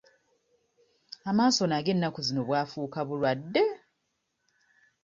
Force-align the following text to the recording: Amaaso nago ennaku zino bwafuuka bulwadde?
Amaaso 1.29 1.63
nago 1.67 1.89
ennaku 1.93 2.19
zino 2.27 2.41
bwafuuka 2.47 2.99
bulwadde? 3.07 3.63